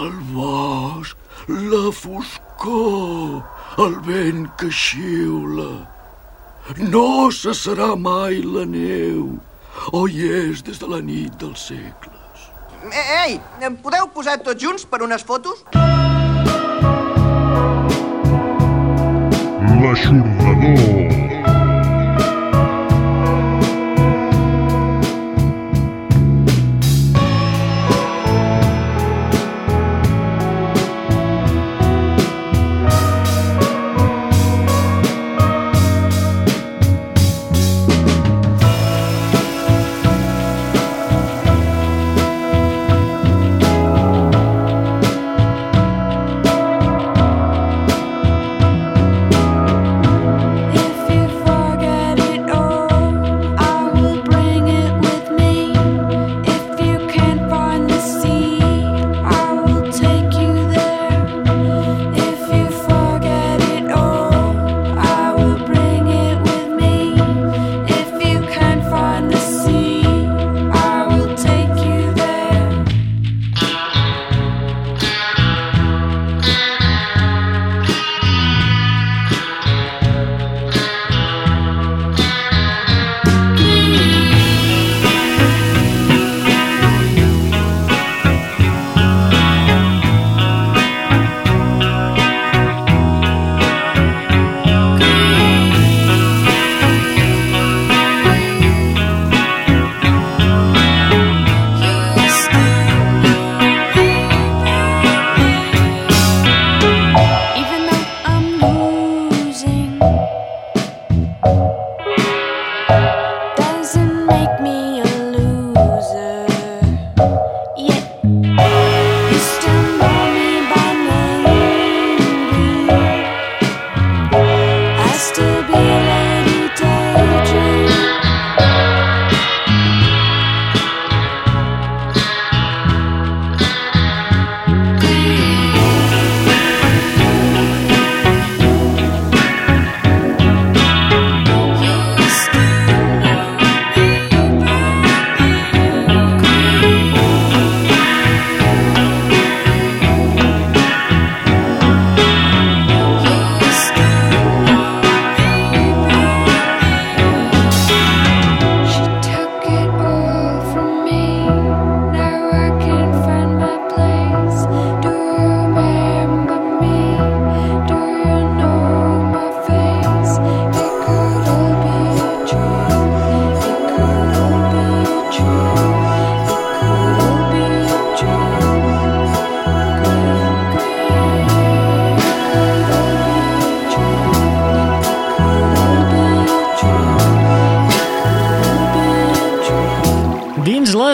El 0.00 0.12
bosc, 0.32 1.16
la 1.48 1.90
foscor, 1.92 3.42
el 3.84 3.96
vent 4.06 4.46
que 4.56 4.70
xiula. 4.72 5.72
No 6.78 7.28
cessarà 7.36 7.90
mai 8.00 8.40
la 8.40 8.64
neu, 8.64 9.26
o 9.92 10.06
hi 10.08 10.30
és 10.38 10.64
des 10.64 10.80
de 10.80 10.88
la 10.88 11.02
nit 11.04 11.36
dels 11.42 11.66
segles. 11.72 12.48
Eh, 12.88 13.04
Ei, 13.26 13.36
em 13.68 13.76
podeu 13.84 14.08
posar 14.14 14.38
tots 14.46 14.62
junts 14.64 14.88
per 14.88 15.02
unes 15.04 15.26
fotos? 15.32 15.66
L'aixordador. 19.84 20.99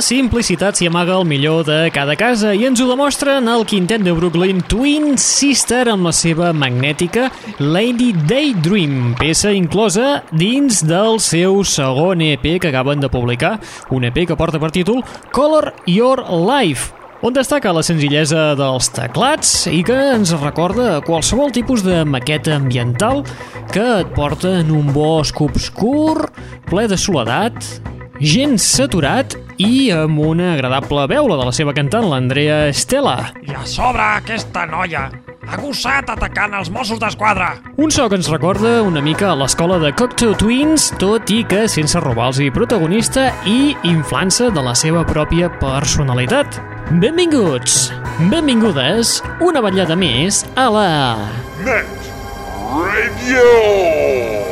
Simplicitat 0.06 0.77
s'hi 0.78 0.87
amaga 0.87 1.17
el 1.19 1.25
millor 1.27 1.65
de 1.67 1.89
cada 1.91 2.15
casa 2.15 2.53
i 2.55 2.61
ens 2.69 2.78
ho 2.78 2.84
demostren 2.87 3.49
el 3.50 3.65
quintet 3.67 4.05
de 4.06 4.12
Brooklyn 4.15 4.61
Twin 4.71 5.17
Sister 5.19 5.81
amb 5.91 6.06
la 6.06 6.12
seva 6.15 6.53
magnètica 6.55 7.25
Lady 7.59 8.12
Daydream, 8.15 9.17
peça 9.19 9.50
inclosa 9.50 10.21
dins 10.31 10.84
del 10.87 11.19
seu 11.25 11.59
segon 11.67 12.22
EP 12.22 12.44
que 12.62 12.71
acaben 12.71 13.03
de 13.03 13.11
publicar, 13.11 13.56
un 13.91 14.06
EP 14.06 14.22
que 14.28 14.37
porta 14.39 14.61
per 14.62 14.71
títol 14.77 15.03
Color 15.34 15.72
Your 15.91 16.23
Life, 16.31 16.94
on 17.27 17.34
destaca 17.34 17.75
la 17.75 17.83
senzillesa 17.83 18.53
dels 18.55 18.93
teclats 18.94 19.67
i 19.73 19.83
que 19.87 19.99
ens 20.12 20.37
recorda 20.38 21.00
qualsevol 21.09 21.50
tipus 21.56 21.83
de 21.83 22.05
maqueta 22.06 22.55
ambiental 22.61 23.25
que 23.75 23.88
et 24.05 24.15
porta 24.15 24.55
en 24.61 24.71
un 24.71 24.94
bosc 24.94 25.43
obscur, 25.43 26.31
ple 26.71 26.87
de 26.87 27.00
soledat, 27.00 27.96
gens 28.21 28.65
saturat 28.65 29.37
i 29.60 29.91
amb 29.94 30.21
una 30.21 30.53
agradable 30.54 31.06
veu, 31.10 31.28
la 31.28 31.38
de 31.41 31.47
la 31.49 31.54
seva 31.54 31.75
cantant, 31.77 32.06
l'Andrea 32.09 32.66
Estela. 32.71 33.32
I 33.44 33.56
a 33.56 33.65
sobre 33.69 34.04
aquesta 34.21 34.66
noia 34.69 35.09
ha 35.47 35.59
gossat 35.60 36.09
atacant 36.10 36.56
els 36.59 36.71
Mossos 36.75 36.99
d'Esquadra. 37.03 37.53
Un 37.78 37.93
so 37.94 38.09
que 38.10 38.19
ens 38.19 38.31
recorda 38.32 38.81
una 38.82 39.03
mica 39.05 39.31
a 39.31 39.37
l'escola 39.38 39.78
de 39.82 39.93
Cocteau 39.97 40.34
Twins, 40.38 40.91
tot 41.00 41.31
i 41.31 41.43
que 41.49 41.66
sense 41.71 42.00
robar-los 42.03 42.41
protagonista 42.56 43.28
i 43.47 43.76
inflant-se 43.87 44.50
de 44.50 44.65
la 44.65 44.75
seva 44.75 45.05
pròpia 45.06 45.50
personalitat. 45.60 46.59
Benvinguts, 47.03 47.91
benvingudes, 48.32 49.21
una 49.44 49.62
vetllada 49.65 49.99
més 49.99 50.44
a 50.56 50.69
la... 50.72 50.88
Net 51.66 51.97
Radio. 52.66 54.46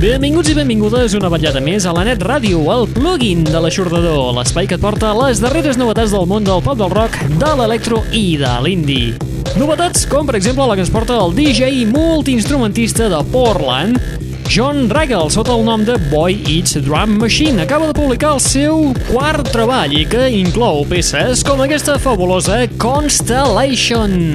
Benvinguts 0.00 0.48
i 0.48 0.54
benvingudes 0.56 1.12
una 1.18 1.28
vetllada 1.28 1.60
més 1.60 1.84
a 1.84 1.90
la 1.92 2.06
Net 2.06 2.22
Ràdio, 2.24 2.62
el 2.72 2.86
plugin 2.88 3.42
de 3.44 3.60
l'aixordador, 3.60 4.30
l'espai 4.32 4.64
que 4.64 4.78
et 4.78 4.80
porta 4.80 5.10
les 5.18 5.42
darreres 5.42 5.76
novetats 5.76 6.14
del 6.14 6.24
món 6.30 6.46
del 6.46 6.62
pop 6.64 6.78
del 6.80 6.88
rock, 6.88 7.18
de 7.42 7.50
l'electro 7.58 7.98
i 8.16 8.38
de 8.40 8.52
l'indie. 8.64 9.18
Novetats 9.60 10.06
com, 10.08 10.24
per 10.24 10.38
exemple, 10.38 10.64
la 10.64 10.78
que 10.78 10.86
ens 10.86 10.92
porta 10.94 11.18
el 11.20 11.34
DJ 11.36 11.84
multiinstrumentista 11.90 13.10
de 13.12 13.18
Portland, 13.28 14.00
John 14.48 14.88
Ragel, 14.88 15.28
sota 15.34 15.52
el 15.52 15.66
nom 15.68 15.84
de 15.84 15.98
Boy 16.08 16.38
Eats 16.48 16.80
Drum 16.80 17.18
Machine, 17.20 17.60
acaba 17.66 17.90
de 17.90 17.98
publicar 18.00 18.32
el 18.38 18.40
seu 18.40 18.94
quart 19.10 19.52
treball 19.52 19.92
i 20.00 20.06
que 20.08 20.30
inclou 20.38 20.80
peces 20.88 21.44
com 21.44 21.60
aquesta 21.60 21.98
fabulosa 22.00 22.62
Constellation. 22.80 24.32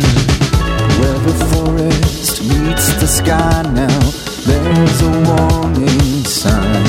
Where 1.01 1.19
the 1.25 1.35
forest 1.49 2.45
meets 2.53 2.93
the 3.01 3.09
sky 3.09 3.65
now, 3.73 4.24
there's 4.45 5.01
a 5.01 5.11
warning 5.27 6.23
sign. 6.23 6.85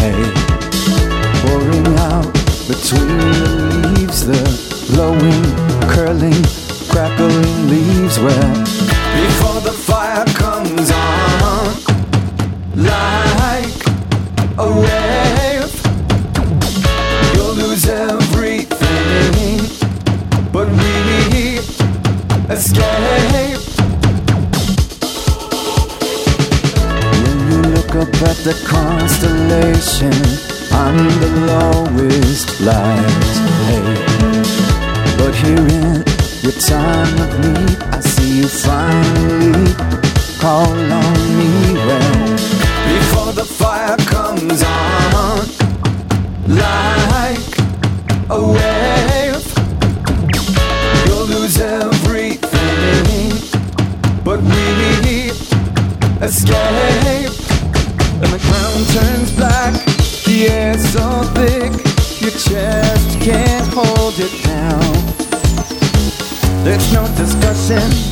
Hey, 0.00 0.16
pouring 1.40 1.86
out 2.08 2.32
between 2.66 3.18
the 3.40 3.92
leaves, 3.94 4.26
the 4.26 4.40
blowing, 4.92 5.44
curling, 5.92 6.42
crackling 6.88 7.68
leaves. 7.68 8.18
Where 8.18 8.52
before 9.14 9.45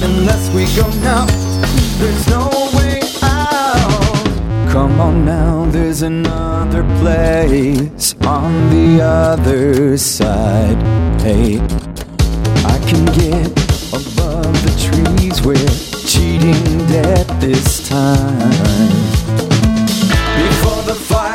unless 0.02 0.50
we 0.55 0.64
go 0.76 0.88
now. 1.00 1.26
There's 1.99 2.26
no 2.28 2.49
way 2.76 3.00
out. 3.22 4.70
Come 4.70 5.00
on 5.00 5.25
now, 5.25 5.64
there's 5.66 6.02
another 6.02 6.82
place 7.00 8.14
on 8.26 8.70
the 8.70 9.02
other 9.02 9.96
side. 9.96 10.76
Hey, 11.20 11.61
I 12.66 12.78
can 12.88 13.05
get 13.06 13.50
above 13.93 14.55
the 14.64 14.75
trees. 14.84 15.43
We're 15.43 15.56
cheating 16.06 16.78
dead 16.88 17.26
this 17.40 17.88
time. 17.88 18.50
Before 20.37 20.82
the 20.82 20.94
fire 20.94 21.33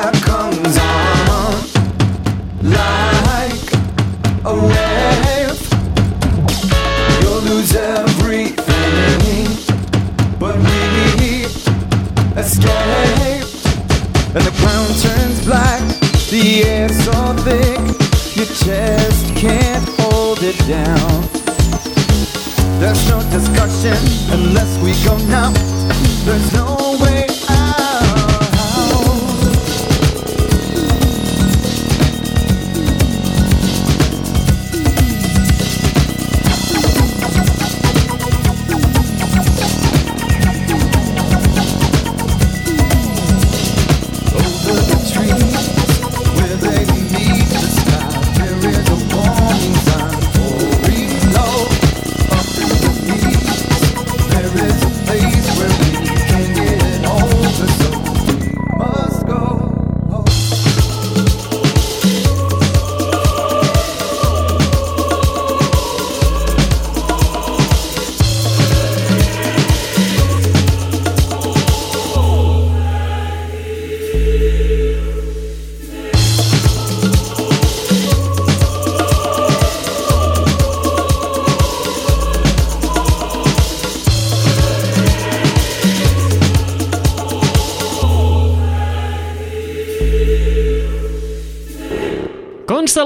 and 14.40 14.48
the 14.48 14.58
ground 14.62 14.96
turns 15.02 15.46
black. 15.46 15.82
The 16.30 16.64
air's 16.64 16.96
so 17.04 17.34
thick, 17.44 17.80
your 18.38 18.46
chest 18.46 19.36
can't 19.36 19.88
hold 20.00 20.40
it 20.42 20.58
down. 20.68 21.22
There's 22.80 23.04
no 23.10 23.20
discussion 23.32 23.98
unless 24.32 24.72
we 24.84 24.92
go 25.04 25.18
now. 25.28 25.52
There's 26.26 26.54
no 26.54 26.98
way 27.02 27.19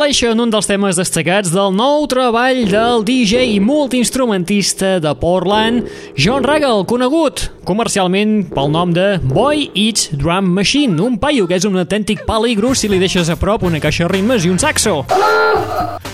Constellation, 0.03 0.41
un 0.43 0.49
dels 0.51 0.67
temes 0.67 0.97
destacats 0.99 1.51
del 1.53 1.69
nou 1.71 2.01
treball 2.11 2.57
del 2.67 3.05
DJ 3.07 3.53
i 3.53 3.59
multiinstrumentista 3.63 4.97
de 4.99 5.13
Portland, 5.15 5.87
John 6.19 6.43
Ragal, 6.43 6.83
conegut 6.83 7.45
comercialment 7.63 8.49
pel 8.51 8.67
nom 8.73 8.91
de 8.91 9.05
Boy 9.23 9.69
Eats 9.71 10.09
Drum 10.11 10.49
Machine, 10.57 10.99
un 10.99 11.15
paio 11.21 11.47
que 11.47 11.55
és 11.55 11.63
un 11.63 11.79
autèntic 11.79 12.25
paligrus 12.27 12.83
si 12.83 12.91
li 12.91 12.99
deixes 12.99 13.31
a 13.31 13.39
prop 13.39 13.63
una 13.63 13.79
caixa 13.79 14.03
de 14.03 14.11
ritmes 14.11 14.43
i 14.43 14.51
un 14.51 14.59
saxo. 14.59 15.05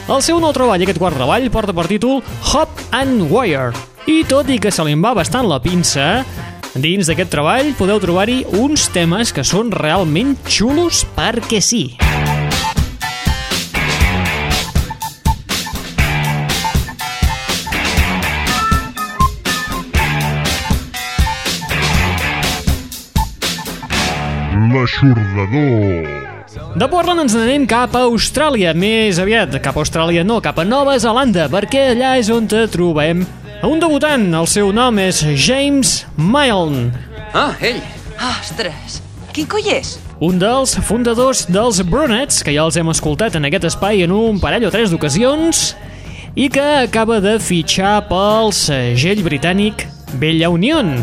El 0.06 0.22
seu 0.22 0.38
nou 0.38 0.54
treball, 0.54 0.86
aquest 0.86 1.02
quart 1.02 1.18
treball, 1.18 1.50
porta 1.50 1.74
per 1.74 1.90
títol 1.90 2.22
Hop 2.54 2.86
and 2.94 3.26
Wire. 3.34 3.74
I 4.06 4.22
tot 4.30 4.54
i 4.54 4.62
que 4.62 4.70
se 4.70 4.86
li 4.86 4.94
va 5.02 5.18
bastant 5.18 5.50
la 5.50 5.58
pinça, 5.66 6.20
dins 6.78 7.10
d'aquest 7.10 7.34
treball 7.34 7.74
podeu 7.80 7.98
trobar-hi 8.06 8.44
uns 8.62 8.86
temes 8.94 9.34
que 9.34 9.42
són 9.42 9.74
realment 9.74 10.38
xulos 10.46 11.08
perquè 11.18 11.58
sí. 11.58 11.88
L'aixordador. 24.70 26.08
De 26.78 26.88
Portland 26.90 27.24
ens 27.24 27.34
n'anem 27.38 27.66
cap 27.70 27.94
a 27.98 28.04
Austràlia, 28.10 28.74
més 28.78 29.20
aviat, 29.22 29.56
cap 29.64 29.78
a 29.78 29.82
Austràlia 29.84 30.24
no, 30.26 30.40
cap 30.46 30.60
a 30.62 30.66
Nova 30.66 30.96
Zelanda, 31.02 31.48
perquè 31.52 31.92
allà 31.94 32.16
és 32.20 32.30
on 32.34 32.48
te 32.50 32.66
trobem 32.72 33.24
un 33.66 33.82
debutant. 33.82 34.28
El 34.42 34.48
seu 34.50 34.72
nom 34.76 34.98
és 35.02 35.24
James 35.36 36.04
Milne, 36.18 36.92
Ah, 37.34 37.54
ell. 37.62 37.78
Ostres, 38.20 39.00
quin 39.34 39.46
coi 39.48 39.62
és? 39.70 39.98
un 40.20 40.40
dels 40.42 40.74
fundadors 40.84 41.46
dels 41.48 41.78
Brunettes, 41.88 42.42
que 42.44 42.52
ja 42.52 42.66
els 42.66 42.76
hem 42.76 42.90
escoltat 42.92 43.38
en 43.38 43.46
aquest 43.48 43.70
espai 43.70 44.02
en 44.04 44.12
un 44.12 44.40
parell 44.42 44.66
o 44.68 44.72
tres 44.74 44.90
d'ocasions, 44.92 45.76
i 46.36 46.50
que 46.50 46.66
acaba 46.84 47.22
de 47.24 47.38
fitxar 47.40 48.02
pel 48.10 48.52
segell 48.52 49.24
britànic 49.24 49.86
Bella 50.20 50.50
Union. 50.50 50.98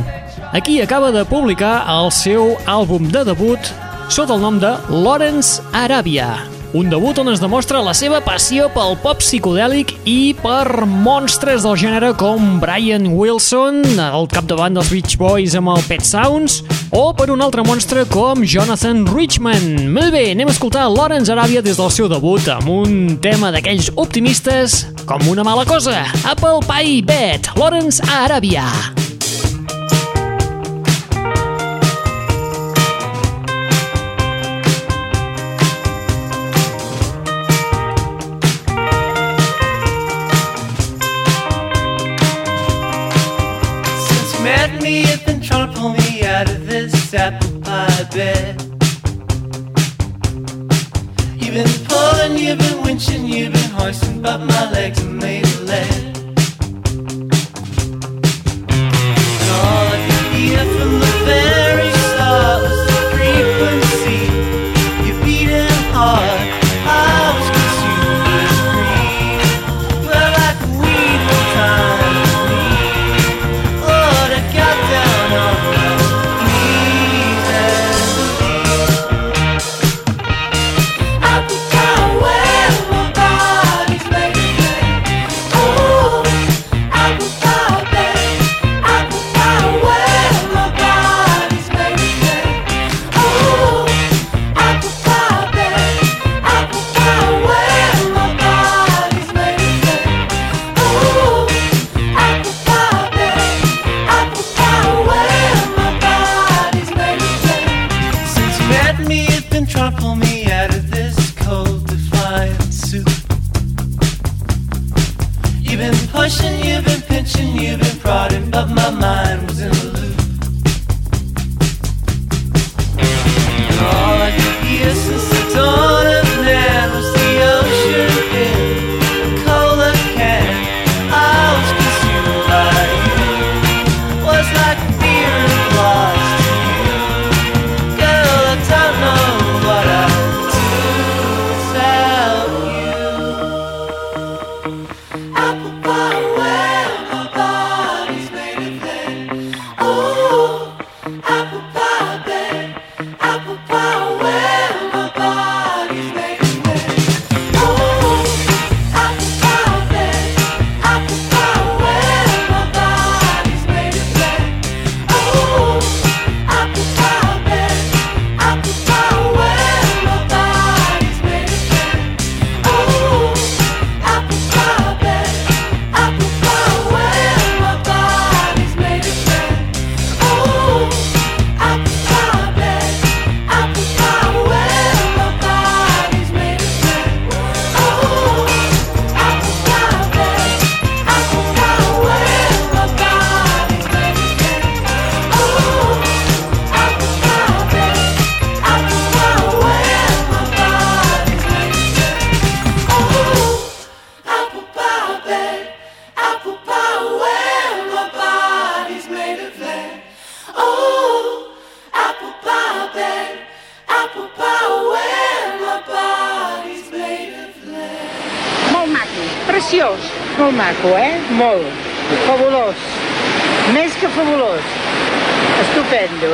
Aquí 0.57 0.81
acaba 0.81 1.13
de 1.13 1.21
publicar 1.29 1.85
el 1.85 2.07
seu 2.09 2.55
àlbum 2.65 3.11
de 3.13 3.27
debut 3.29 3.61
sota 4.09 4.33
el 4.33 4.41
nom 4.41 4.57
de 4.57 4.71
Lawrence 4.89 5.61
Arabia. 5.77 6.31
Un 6.73 6.89
debut 6.89 7.19
on 7.21 7.29
es 7.29 7.43
demostra 7.45 7.83
la 7.85 7.93
seva 7.93 8.23
passió 8.25 8.71
pel 8.73 8.97
pop 9.05 9.21
psicodèlic 9.21 9.93
i 10.09 10.33
per 10.41 10.89
monstres 10.89 11.69
del 11.69 11.77
gènere 11.77 12.15
com 12.17 12.57
Brian 12.63 13.11
Wilson, 13.19 13.83
al 14.01 14.25
capdavant 14.33 14.81
dels 14.81 14.89
Beach 14.95 15.21
Boys 15.21 15.61
amb 15.61 15.75
el 15.77 15.85
Pet 15.91 16.09
Sounds, 16.09 16.63
o 16.89 17.11
per 17.13 17.29
un 17.37 17.45
altre 17.45 17.61
monstre 17.61 18.09
com 18.09 18.41
Jonathan 18.41 19.05
Richman. 19.13 19.91
Molt 19.93 20.17
bé, 20.17 20.31
anem 20.33 20.49
a 20.49 20.57
escoltar 20.57 20.89
Lawrence 20.89 21.37
Arabia 21.37 21.61
des 21.61 21.77
del 21.77 21.93
seu 21.93 22.09
debut 22.09 22.49
amb 22.49 22.73
un 22.81 23.19
tema 23.21 23.53
d'aquells 23.53 23.93
optimistes 23.93 24.87
com 25.05 25.21
una 25.29 25.45
mala 25.45 25.69
cosa. 25.69 26.07
Apple 26.25 26.65
Pie 26.65 27.03
Bed, 27.05 27.53
Lawrence 27.61 28.01
Arabia. 28.09 28.65
Since 28.73 29.06
You've 51.57 51.65
been 51.65 51.87
pulling, 51.87 52.37
you've 52.37 52.59
been 52.59 52.83
winching, 52.85 53.27
you've 53.27 53.55
been 53.55 53.71
hoisting, 53.71 54.21
but 54.21 54.41
my 54.41 54.71
legs 54.73 55.03
are 55.03 55.09
made 55.09 55.43
of 55.43 55.63
lead. 55.63 56.16
up 109.87 110.03
me. 110.19 110.26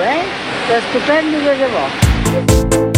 Eh? 0.02 0.22
Estupendo 0.76 1.38
de 1.38 1.54
debò. 1.56 2.91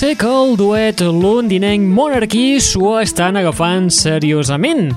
Ser 0.00 0.16
que 0.16 0.24
el 0.24 0.54
duet 0.56 1.02
londinenc 1.04 1.84
Monarchy 1.92 2.56
s'ho 2.64 2.94
estan 3.02 3.36
agafant 3.36 3.90
seriosament. 3.92 4.94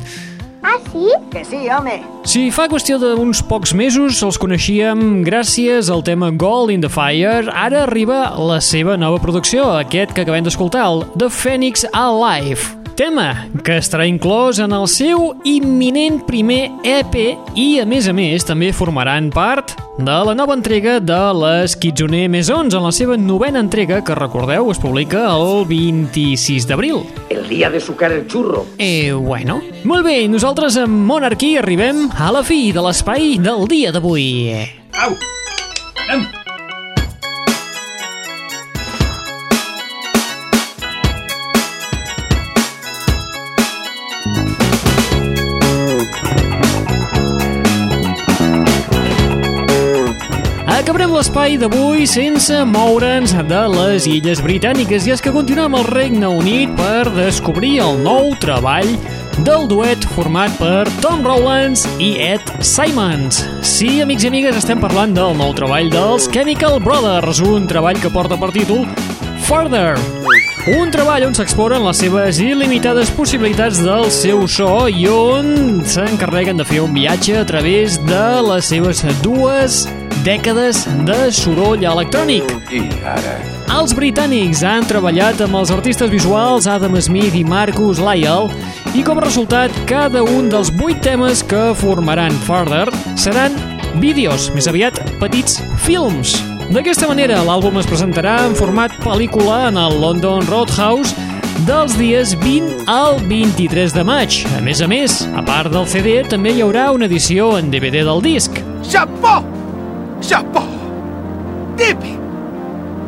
Ah, 0.64 0.78
sí? 0.94 1.10
Que 1.34 1.42
sí, 1.44 1.60
home. 1.68 1.98
Si 2.24 2.46
fa 2.56 2.70
qüestió 2.72 2.96
d'uns 3.02 3.42
pocs 3.50 3.74
mesos 3.76 4.22
els 4.24 4.40
coneixíem 4.40 5.26
gràcies 5.28 5.90
al 5.92 6.06
tema 6.08 6.30
Gold 6.32 6.72
in 6.72 6.86
the 6.86 6.92
Fire, 6.94 7.50
ara 7.52 7.82
arriba 7.84 8.30
la 8.40 8.62
seva 8.64 8.96
nova 8.96 9.20
producció, 9.20 9.74
aquest 9.82 10.16
que 10.16 10.24
acabem 10.24 10.48
d'escoltar, 10.48 10.88
el 10.88 11.04
The 11.18 11.28
Phoenix 11.28 11.84
Alive. 11.92 12.83
Tema 12.94 13.48
que 13.66 13.80
estarà 13.82 14.06
inclòs 14.06 14.60
en 14.62 14.74
el 14.76 14.84
seu 14.92 15.32
imminent 15.50 16.20
primer 16.28 16.68
EP 16.86 17.16
i, 17.58 17.80
a 17.82 17.86
més 17.90 18.06
a 18.06 18.14
més, 18.14 18.46
també 18.46 18.70
formaran 18.76 19.32
part 19.34 19.74
de 19.98 20.18
la 20.28 20.36
nova 20.38 20.54
entrega 20.54 21.00
de 21.02 21.22
les 21.40 21.74
Kitsune 21.74 22.28
Maisons 22.30 22.78
en 22.78 22.86
la 22.86 22.92
seva 22.94 23.18
novena 23.18 23.64
entrega 23.64 24.04
que, 24.06 24.18
recordeu, 24.20 24.70
es 24.70 24.82
publica 24.82 25.26
el 25.32 25.66
26 25.70 26.70
d'abril. 26.70 27.02
El 27.34 27.48
día 27.50 27.72
de 27.74 27.82
sucar 27.82 28.12
el 28.12 28.28
churro. 28.28 28.68
Eh, 28.78 29.12
bueno. 29.14 29.62
Molt 29.90 30.06
bé, 30.06 30.20
nosaltres 30.30 30.78
amb 30.78 31.02
Monarchy 31.10 31.56
arribem 31.58 32.06
a 32.14 32.30
la 32.36 32.46
fi 32.46 32.68
de 32.76 32.86
l'espai 32.86 33.40
del 33.42 33.66
dia 33.74 33.96
d'avui. 33.96 34.54
Au! 35.02 35.18
Anem! 36.06 36.43
Acabarem 50.84 51.14
l'espai 51.16 51.54
d'avui 51.56 52.04
sense 52.12 52.58
moure'ns 52.68 53.32
de 53.48 53.60
les 53.72 54.04
Illes 54.04 54.42
Britàniques 54.44 55.06
i 55.08 55.14
és 55.14 55.22
que 55.24 55.32
continuem 55.32 55.78
al 55.80 55.86
Regne 55.88 56.28
Unit 56.28 56.74
per 56.76 57.06
descobrir 57.16 57.78
el 57.86 58.02
nou 58.04 58.34
treball 58.44 58.90
del 59.48 59.70
duet 59.72 60.04
format 60.12 60.52
per 60.60 60.84
Tom 61.00 61.24
Rowlands 61.24 61.86
i 62.04 62.18
Ed 62.26 62.52
Simons. 62.60 63.40
Sí, 63.64 64.02
amics 64.04 64.28
i 64.28 64.34
amigues, 64.34 64.60
estem 64.60 64.84
parlant 64.84 65.16
del 65.16 65.40
nou 65.40 65.56
treball 65.56 65.88
dels 65.94 66.28
Chemical 66.36 66.82
Brothers, 66.84 67.40
un 67.48 67.64
treball 67.72 68.04
que 68.04 68.12
porta 68.12 68.36
per 68.36 68.52
títol 68.52 68.84
Further. 69.48 69.96
Un 70.64 70.94
treball 70.96 71.26
on 71.28 71.34
s'exploren 71.36 71.84
les 71.84 71.98
seves 72.00 72.38
il·limitades 72.40 73.10
possibilitats 73.18 73.82
del 73.84 74.06
seu 74.16 74.46
so 74.48 74.86
i 74.88 75.02
on 75.12 75.82
s'encarreguen 75.84 76.56
de 76.56 76.64
fer 76.64 76.80
un 76.80 76.94
viatge 76.96 77.36
a 77.36 77.44
través 77.44 77.98
de 78.08 78.22
les 78.48 78.70
seves 78.72 79.02
dues 79.26 79.82
dècades 80.24 80.86
de 81.04 81.18
soroll 81.36 81.84
electrònic. 81.84 82.48
I 82.72 82.86
ara... 83.04 83.36
Els 83.76 83.92
britànics 83.98 84.64
han 84.64 84.88
treballat 84.88 85.44
amb 85.44 85.60
els 85.60 85.76
artistes 85.76 86.08
visuals 86.08 86.70
Adam 86.72 86.96
Smith 87.04 87.36
i 87.36 87.44
Marcus 87.44 88.00
Lyle 88.00 88.48
i 88.96 89.04
com 89.04 89.20
a 89.20 89.28
resultat 89.28 89.76
cada 89.90 90.24
un 90.24 90.48
dels 90.54 90.72
vuit 90.80 91.04
temes 91.04 91.44
que 91.44 91.74
formaran 91.76 92.32
Further 92.48 92.88
seran 93.20 93.60
vídeos, 94.00 94.48
més 94.56 94.72
aviat 94.72 95.04
petits 95.20 95.60
films. 95.84 96.38
D'aquesta 96.72 97.10
manera, 97.10 97.42
l'àlbum 97.44 97.76
es 97.82 97.88
presentarà 97.90 98.38
en 98.48 98.54
format 98.56 98.94
pel·lícula 99.04 99.66
en 99.68 99.76
el 99.82 99.98
London 100.00 100.46
Roadhouse 100.48 101.12
dels 101.68 101.96
dies 102.00 102.32
20 102.40 102.86
al 102.88 103.20
23 103.28 103.92
de 103.94 104.04
maig. 104.08 104.38
A 104.56 104.62
més 104.64 104.80
a 104.82 104.88
més, 104.88 105.18
a 105.36 105.44
part 105.44 105.74
del 105.74 105.88
CD, 105.92 106.22
també 106.30 106.54
hi 106.56 106.64
haurà 106.64 106.88
una 106.96 107.10
edició 107.10 107.58
en 107.60 107.68
DVD 107.74 108.06
del 108.08 108.24
disc. 108.24 108.62
Chapó! 108.88 109.42
Chapó! 110.24 110.64
Típic! 111.80 112.16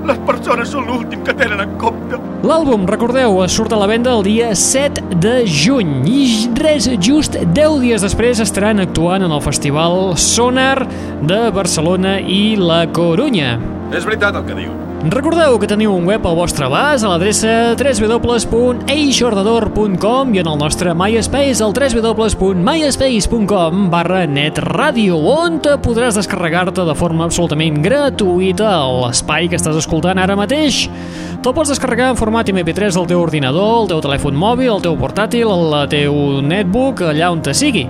Les 0.06 0.20
persones 0.28 0.70
són 0.76 0.92
l'últim 0.92 1.24
que 1.26 1.34
tenen 1.34 1.64
en 1.64 1.78
compte. 1.82 1.95
L'àlbum, 2.46 2.84
recordeu, 2.86 3.40
surt 3.50 3.74
a 3.74 3.78
la 3.82 3.88
venda 3.90 4.12
el 4.14 4.22
dia 4.22 4.52
7 4.54 5.18
de 5.18 5.34
juny 5.50 6.04
i 6.06 6.20
res, 6.60 6.86
just 7.02 7.40
10 7.42 7.80
dies 7.82 8.06
després 8.06 8.44
estaran 8.44 8.84
actuant 8.84 9.26
en 9.26 9.34
el 9.34 9.42
festival 9.42 10.14
Sonar 10.22 10.86
de 11.26 11.42
Barcelona 11.56 12.20
i 12.22 12.54
La 12.62 12.84
Corunya. 12.94 13.56
És 13.90 14.06
veritat 14.06 14.38
el 14.38 14.46
que 14.46 14.62
diu. 14.62 14.86
Recordeu 15.06 15.60
que 15.62 15.68
teniu 15.70 15.92
un 15.94 16.08
web 16.10 16.24
al 16.26 16.34
vostre 16.38 16.66
abast 16.66 17.06
a 17.06 17.10
l'adreça 17.12 17.76
www.eixordador.com 17.78 20.34
i 20.34 20.40
en 20.42 20.48
el 20.50 20.58
nostre 20.58 20.96
MySpace 20.98 21.62
al 21.66 21.74
www.myspace.com 21.78 23.84
barra 23.94 24.26
netradio 24.26 25.18
on 25.34 25.60
te 25.66 25.74
podràs 25.82 26.18
descarregar-te 26.18 26.82
de 26.86 26.96
forma 26.98 27.26
absolutament 27.26 27.82
gratuïta 27.86 28.70
l'espai 29.02 29.48
que 29.50 29.58
estàs 29.62 29.78
escoltant 29.82 30.20
ara 30.22 30.36
mateix. 30.38 30.90
Te'l 31.44 31.54
pots 31.54 31.72
descarregar 31.72 32.12
en 32.14 32.20
format 32.20 32.50
MP3 32.50 32.96
al 33.00 33.08
teu 33.10 33.20
ordinador, 33.22 33.82
al 33.82 33.90
teu 33.92 34.04
telèfon 34.04 34.38
mòbil, 34.38 34.72
al 34.76 34.84
teu 34.86 34.96
portàtil, 35.00 35.52
al 35.52 35.90
teu 35.92 36.42
netbook, 36.46 37.04
allà 37.10 37.32
on 37.34 37.44
te 37.46 37.54
sigui. 37.58 37.86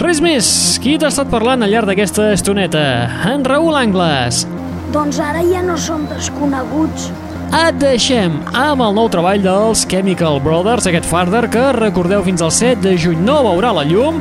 Res 0.00 0.20
més, 0.20 0.48
qui 0.82 0.98
t'ha 1.00 1.08
estat 1.08 1.30
parlant 1.32 1.64
al 1.64 1.72
llarg 1.72 1.88
d'aquesta 1.88 2.30
estoneta? 2.34 2.82
En 3.30 3.46
Raül 3.48 3.76
Angles. 3.78 4.44
Doncs 4.92 5.20
ara 5.24 5.40
ja 5.46 5.62
no 5.64 5.78
som 5.80 6.04
desconeguts. 6.10 7.10
Et 7.54 7.76
deixem 7.78 8.40
amb 8.50 8.82
el 8.82 8.94
nou 8.96 9.06
treball 9.12 9.42
dels 9.42 9.84
Chemical 9.86 10.40
Brothers, 10.42 10.88
aquest 10.90 11.06
Farther, 11.06 11.44
que 11.52 11.62
recordeu 11.76 12.24
fins 12.26 12.42
al 12.42 12.50
7 12.50 12.82
de 12.82 12.96
juny 12.98 13.22
no 13.22 13.38
veurà 13.46 13.70
la 13.76 13.84
llum, 13.86 14.18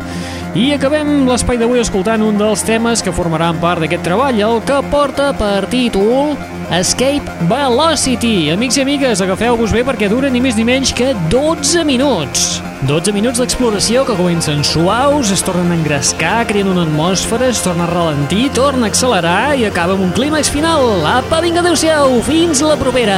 i 0.56 0.70
acabem 0.76 1.26
l'espai 1.28 1.58
d'avui 1.60 1.82
escoltant 1.82 2.22
un 2.24 2.38
dels 2.40 2.62
temes 2.64 3.02
que 3.04 3.14
formaran 3.16 3.58
part 3.60 3.82
d'aquest 3.84 4.06
treball, 4.06 4.38
el 4.40 4.62
que 4.68 4.78
porta 4.94 5.32
per 5.36 5.66
títol 5.74 6.36
Escape 6.72 7.50
Velocity. 7.50 8.52
Amics 8.54 8.78
i 8.80 8.86
amigues, 8.86 9.26
agafeu-vos 9.26 9.74
bé 9.74 9.84
perquè 9.84 10.08
dura 10.12 10.30
ni 10.30 10.40
més 10.40 10.56
ni 10.56 10.64
menys 10.68 10.94
que 10.96 11.12
12 11.34 11.84
minuts. 11.90 12.55
12 12.84 13.14
minuts 13.16 13.40
d'exploració 13.40 14.04
que 14.04 14.18
comencen 14.20 14.60
suaus, 14.68 15.32
es 15.32 15.42
tornen 15.48 15.72
a 15.72 15.78
engrescar, 15.78 16.44
creen 16.50 16.68
una 16.68 16.84
atmosfera, 16.84 17.48
es 17.48 17.64
torna 17.64 17.88
a 17.88 17.90
ralentir, 17.90 18.50
torna 18.54 18.90
a 18.90 18.92
accelerar 18.92 19.56
i 19.56 19.64
acaba 19.66 19.96
amb 19.96 20.04
un 20.10 20.12
clímax 20.18 20.52
final. 20.52 21.06
Apa, 21.08 21.40
vinga, 21.46 21.64
adeu-siau, 21.64 22.20
fins 22.28 22.62
la 22.66 22.76
propera. 22.76 23.18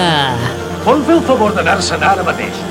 Vol 0.86 1.02
fer 1.10 1.18
el 1.18 1.26
favor 1.26 1.58
d'anar-se'n 1.58 2.06
ara 2.06 2.24
mateix? 2.28 2.67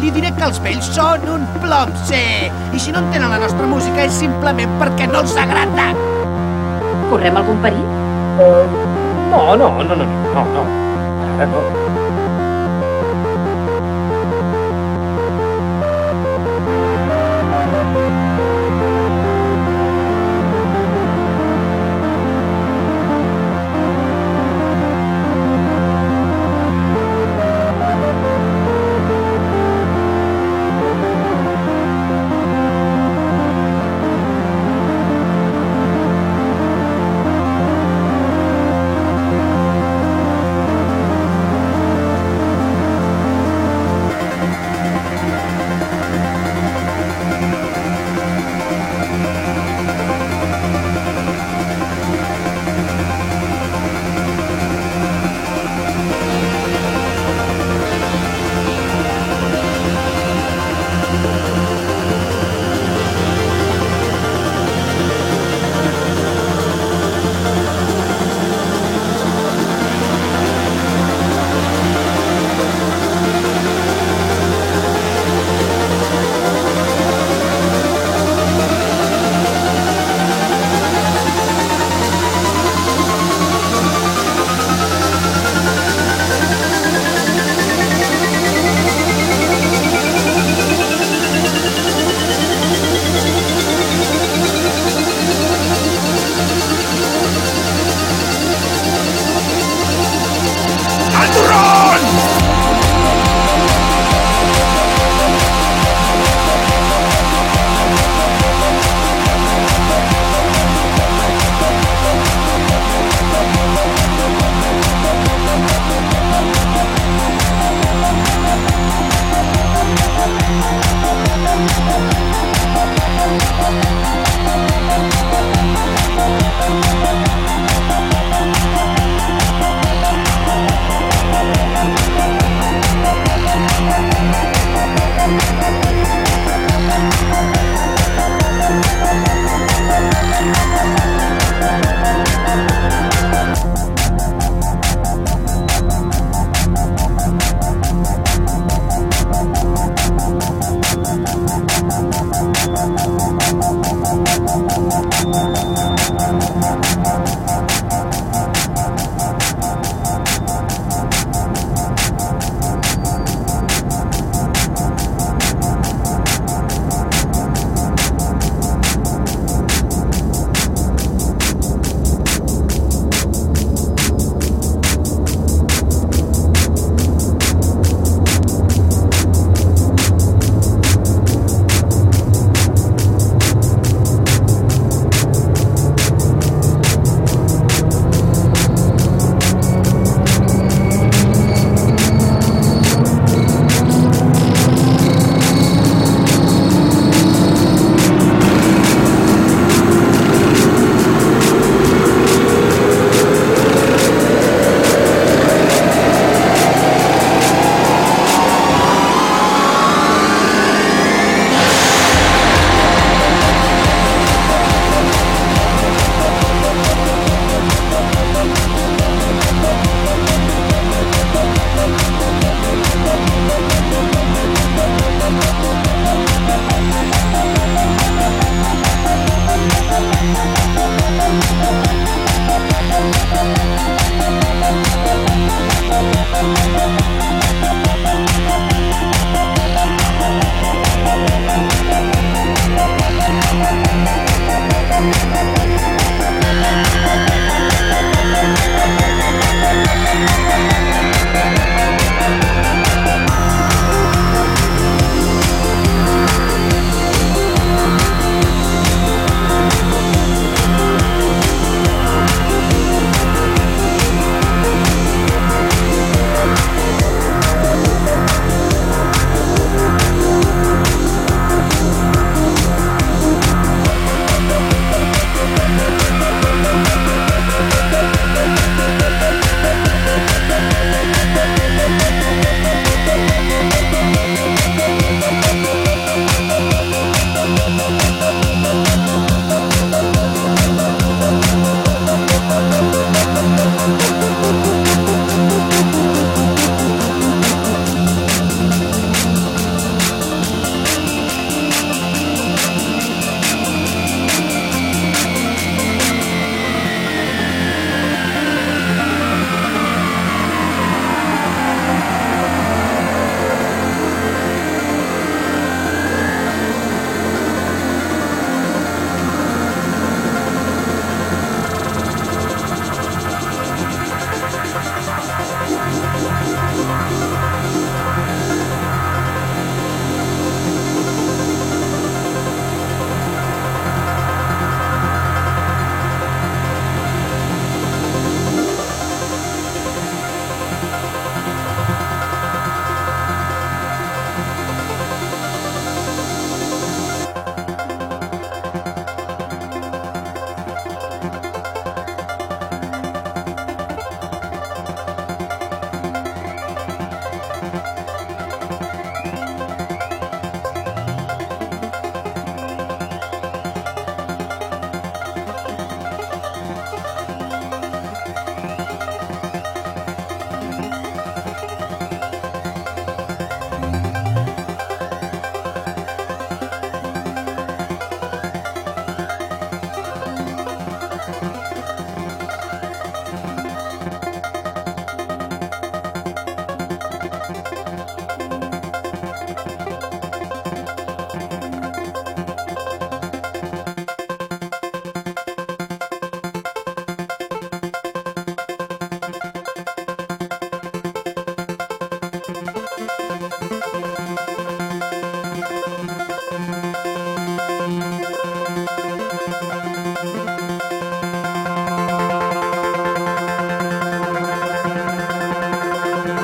Li 0.00 0.10
diré 0.14 0.30
que 0.36 0.46
els 0.46 0.60
vells 0.64 0.88
són 0.96 1.26
un 1.34 1.46
plom, 1.60 1.92
sí. 2.08 2.24
I 2.72 2.80
si 2.80 2.94
no 2.94 3.02
entenen 3.04 3.32
la 3.32 3.40
nostra 3.42 3.68
música 3.68 4.06
és 4.06 4.16
simplement 4.16 4.76
perquè 4.80 5.08
no 5.10 5.22
els 5.24 5.36
agrada. 5.44 5.90
Correm 7.10 7.40
algun 7.42 7.60
perill? 7.64 7.88
No, 9.30 9.44
no, 9.60 9.72
no, 9.84 9.94
no, 9.94 10.04
no, 10.04 10.44
no. 10.56 10.68
Ara 11.30 11.50
no. 11.52 11.99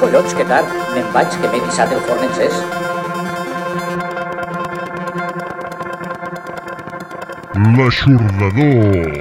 Collons, 0.06 0.34
que 0.38 0.44
tard. 0.46 0.68
Me'n 0.94 1.06
vaig, 1.14 1.32
que 1.42 1.48
m'he 1.50 1.58
deixat 1.64 1.90
el 1.90 2.02
forn 2.06 2.22
encès. 2.28 2.54
L'aixordador. 7.74 9.18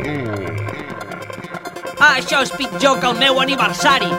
Això 2.12 2.46
és 2.46 2.54
pitjor 2.60 3.02
que 3.02 3.10
el 3.10 3.18
meu 3.26 3.42
aniversari. 3.48 4.14